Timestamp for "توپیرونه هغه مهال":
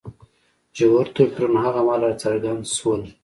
1.15-2.01